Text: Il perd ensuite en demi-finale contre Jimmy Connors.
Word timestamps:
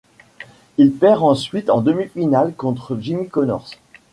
Il 0.79 0.91
perd 0.93 1.21
ensuite 1.21 1.69
en 1.69 1.81
demi-finale 1.81 2.55
contre 2.55 2.97
Jimmy 2.99 3.29
Connors. 3.29 3.69